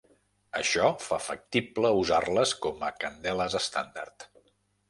Això 0.59 0.87
fa 1.07 1.19
factible 1.25 1.93
usar-les 1.99 2.57
com 2.67 2.83
a 2.89 2.93
candeles 3.05 3.59
estàndard. 3.63 4.31